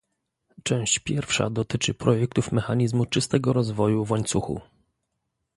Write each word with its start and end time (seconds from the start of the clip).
Część 0.63 0.99
pierwsza 0.99 1.49
dotyczy 1.49 1.93
projektów 1.93 2.51
mechanizmu 2.51 3.05
czystego 3.05 3.53
rozwoju 3.53 4.05
w 4.05 4.11
łańcuchu 4.11 4.61